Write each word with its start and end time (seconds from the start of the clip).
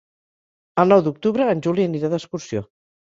El 0.83 0.89
nou 0.93 1.03
d'octubre 1.07 1.49
en 1.55 1.61
Juli 1.67 1.85
anirà 1.91 2.11
d'excursió. 2.15 2.65